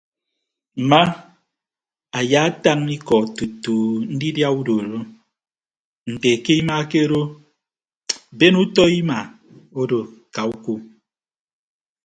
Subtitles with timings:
[0.81, 1.01] Mma
[2.19, 3.75] ayaatañ iko tutu
[4.13, 4.99] ndidia andooro
[6.11, 7.21] nte ke ima ke odo
[8.39, 9.19] ben utọ ima
[9.81, 9.99] odo
[10.33, 10.73] ka uko.